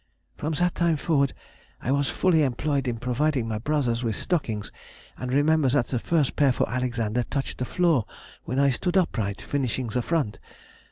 "From 0.35 0.53
that 0.53 0.73
time 0.73 0.97
forward 0.97 1.31
I 1.79 1.91
was 1.91 2.09
fully 2.09 2.41
employed 2.41 2.87
in 2.87 2.97
providing 2.97 3.47
my 3.47 3.59
brothers 3.59 4.01
with 4.01 4.15
stockings, 4.15 4.71
and 5.15 5.31
remember 5.31 5.69
that 5.69 5.89
the 5.89 5.99
first 5.99 6.35
pair 6.35 6.51
for 6.51 6.67
Alexander 6.67 7.21
touched 7.21 7.59
the 7.59 7.65
floor 7.65 8.05
when 8.43 8.57
I 8.57 8.71
stood 8.71 8.97
upright 8.97 9.41
finishing 9.43 9.89
the 9.89 10.01
front. 10.01 10.39